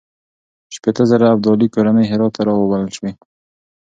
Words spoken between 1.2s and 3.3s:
ابدالي کورنۍ هرات ته راوبلل شوې.